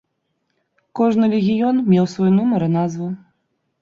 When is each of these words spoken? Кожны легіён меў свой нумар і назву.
Кожны 0.99 1.29
легіён 1.33 1.75
меў 1.93 2.05
свой 2.15 2.31
нумар 2.39 2.61
і 2.69 2.71
назву. 2.81 3.07